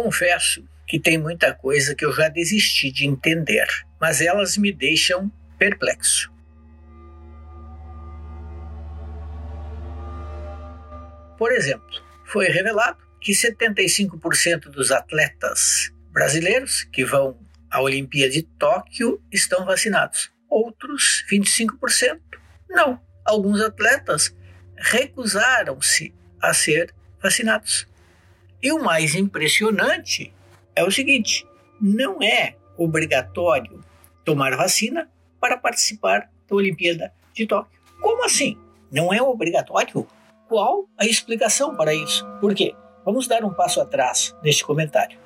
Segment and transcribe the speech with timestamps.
[0.00, 3.66] Confesso que tem muita coisa que eu já desisti de entender,
[4.00, 5.28] mas elas me deixam
[5.58, 6.32] perplexo.
[11.36, 17.36] Por exemplo, foi revelado que 75% dos atletas brasileiros que vão
[17.68, 20.30] à Olimpíada de Tóquio estão vacinados.
[20.48, 22.20] Outros 25%
[22.70, 23.00] não.
[23.24, 24.32] Alguns atletas
[24.76, 27.87] recusaram-se a ser vacinados.
[28.62, 30.32] E o mais impressionante
[30.74, 31.46] é o seguinte:
[31.80, 33.80] não é obrigatório
[34.24, 35.08] tomar vacina
[35.40, 37.78] para participar da Olimpíada de Tóquio.
[38.00, 38.58] Como assim?
[38.90, 40.06] Não é obrigatório?
[40.48, 42.26] Qual a explicação para isso?
[42.40, 42.74] Por quê?
[43.04, 45.18] Vamos dar um passo atrás neste comentário.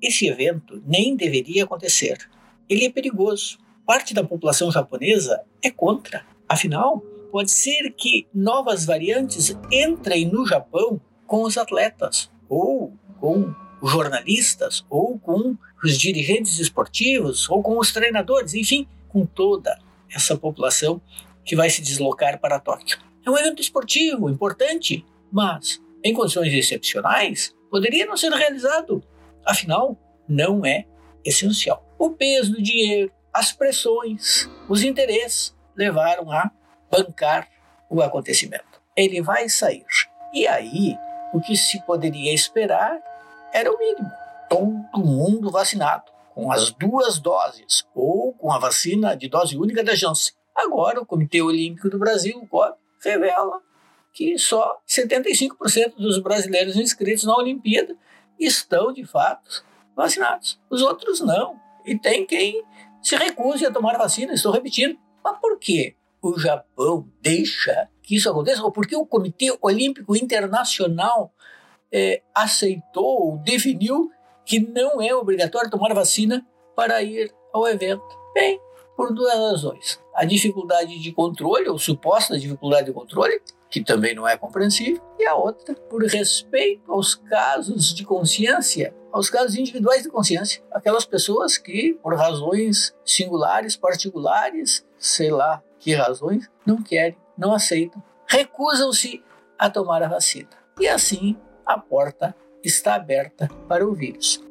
[0.00, 2.18] Esse evento nem deveria acontecer.
[2.68, 3.58] Ele é perigoso.
[3.84, 6.24] Parte da população japonesa é contra.
[6.48, 13.90] Afinal, pode ser que novas variantes entrem no Japão com os atletas, ou com os
[13.90, 19.78] jornalistas, ou com os dirigentes esportivos, ou com os treinadores, enfim, com toda
[20.10, 21.00] essa população
[21.44, 22.98] que vai se deslocar para Tóquio.
[23.24, 29.02] É um evento esportivo importante, mas em condições excepcionais poderia não ser realizado.
[29.44, 29.98] Afinal,
[30.28, 30.86] não é
[31.24, 31.84] essencial.
[31.98, 36.50] O peso do dinheiro, as pressões, os interesses levaram a
[36.90, 37.48] bancar
[37.88, 38.64] o acontecimento.
[38.96, 39.84] Ele vai sair.
[40.32, 40.96] E aí,
[41.32, 42.98] o que se poderia esperar
[43.52, 44.10] era o mínimo:
[44.48, 49.94] todo mundo vacinado, com as duas doses, ou com a vacina de dose única da
[49.94, 50.34] Janssen.
[50.54, 53.60] Agora, o Comitê Olímpico do Brasil, o COB, revela
[54.12, 57.94] que só 75% dos brasileiros inscritos na Olimpíada
[58.40, 59.62] estão, de fato,
[59.94, 60.58] vacinados.
[60.70, 61.60] Os outros não.
[61.84, 62.64] E tem quem
[63.02, 64.98] se recuse a tomar vacina, estou repetindo.
[65.22, 65.94] Mas por quê?
[66.22, 68.62] O Japão deixa que isso aconteça?
[68.62, 71.32] Ou porque o Comitê Olímpico Internacional
[71.92, 74.10] é, aceitou, definiu
[74.44, 78.04] que não é obrigatório tomar vacina para ir ao evento?
[78.32, 78.60] Bem,
[78.96, 80.00] por duas razões.
[80.14, 85.26] A dificuldade de controle, ou suposta dificuldade de controle, que também não é compreensível, e
[85.26, 91.58] a outra, por respeito aos casos de consciência, aos casos individuais de consciência, aquelas pessoas
[91.58, 99.22] que, por razões singulares, particulares, sei lá, que razões, não querem, não aceitam, recusam-se
[99.58, 100.48] a tomar a vacina.
[100.80, 104.42] E assim a porta está aberta para o vírus.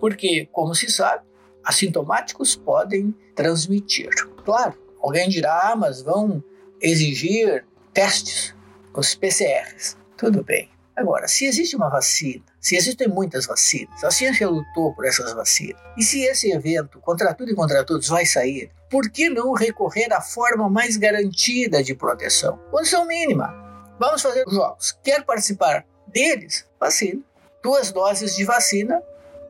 [0.00, 1.24] Porque, como se sabe,
[1.64, 4.08] assintomáticos podem transmitir.
[4.44, 6.42] Claro, alguém dirá, ah, mas vão
[6.80, 8.54] exigir testes,
[8.94, 9.96] os PCRs.
[10.16, 10.70] Tudo bem.
[10.98, 15.80] Agora, se existe uma vacina, se existem muitas vacinas, a ciência lutou por essas vacinas,
[15.96, 20.12] e se esse evento, contra tudo e contra todos, vai sair, por que não recorrer
[20.12, 22.58] à forma mais garantida de proteção?
[22.72, 23.54] Condição mínima.
[23.96, 24.98] Vamos fazer os jogos.
[25.04, 26.66] Quer participar deles?
[26.80, 27.22] Vacina.
[27.62, 29.00] Duas doses de vacina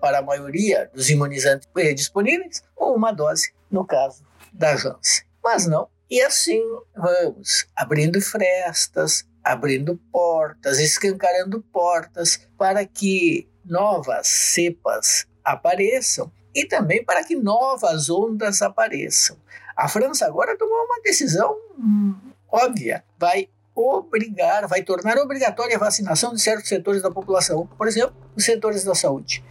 [0.00, 5.26] para a maioria dos imunizantes disponíveis, ou uma dose, no caso da Janssen.
[5.42, 5.88] Mas não.
[6.08, 6.62] E assim
[6.96, 17.22] vamos abrindo frestas, abrindo portas, escancarando portas para que novas cepas apareçam e também para
[17.22, 19.36] que novas ondas apareçam.
[19.76, 22.14] A França agora tomou uma decisão hum,
[22.50, 28.14] óbvia, vai obrigar, vai tornar obrigatória a vacinação de certos setores da população, por exemplo,
[28.36, 29.44] os setores da saúde.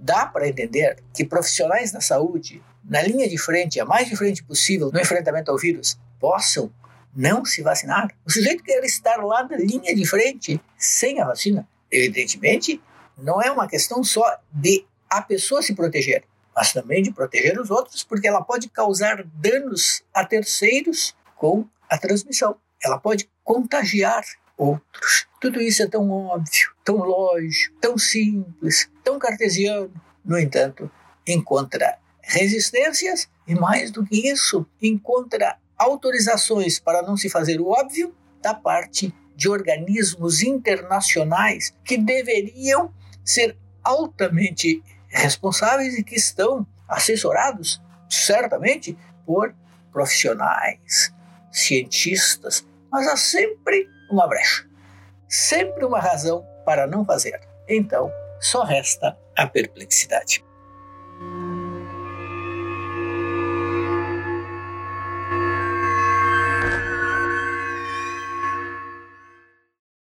[0.00, 4.42] Dá para entender que profissionais da saúde, na linha de frente, a mais de frente
[4.42, 6.70] possível no enfrentamento ao vírus, possam
[7.14, 8.08] não se vacinar.
[8.24, 11.68] O sujeito quer estar lá na linha de frente sem a vacina.
[11.90, 12.80] Evidentemente,
[13.16, 16.24] não é uma questão só de a pessoa se proteger,
[16.54, 21.96] mas também de proteger os outros, porque ela pode causar danos a terceiros com a
[21.96, 22.56] transmissão.
[22.82, 24.22] Ela pode contagiar
[24.56, 25.26] outros.
[25.40, 29.92] Tudo isso é tão óbvio, tão lógico, tão simples, tão cartesiano.
[30.24, 30.90] No entanto,
[31.26, 38.14] encontra resistências e, mais do que isso, encontra autorizações para não se fazer o óbvio
[38.42, 42.92] da parte de organismos internacionais que deveriam
[43.24, 49.54] ser altamente responsáveis e que estão assessorados, certamente, por
[49.92, 51.14] profissionais,
[51.52, 54.66] cientistas, mas há sempre uma brecha,
[55.28, 57.40] sempre uma razão para não fazer.
[57.68, 58.10] Então,
[58.40, 60.44] só resta a perplexidade.